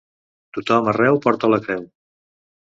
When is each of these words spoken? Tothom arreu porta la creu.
Tothom 0.57 0.89
arreu 0.93 1.19
porta 1.27 1.51
la 1.53 1.61
creu. 1.67 1.85